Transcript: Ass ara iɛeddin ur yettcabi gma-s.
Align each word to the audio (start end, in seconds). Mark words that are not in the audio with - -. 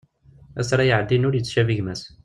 Ass 0.59 0.69
ara 0.73 0.83
iɛeddin 0.89 1.27
ur 1.27 1.35
yettcabi 1.35 1.75
gma-s. 1.79 2.01